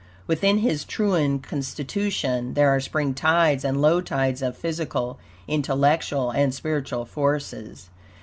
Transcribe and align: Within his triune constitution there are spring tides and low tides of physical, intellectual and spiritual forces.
Within 0.25 0.57
his 0.57 0.83
triune 0.83 1.37
constitution 1.37 2.55
there 2.55 2.69
are 2.69 2.79
spring 2.79 3.13
tides 3.13 3.63
and 3.63 3.79
low 3.79 4.01
tides 4.01 4.41
of 4.41 4.57
physical, 4.57 5.19
intellectual 5.47 6.31
and 6.31 6.55
spiritual 6.55 7.05
forces. 7.05 7.91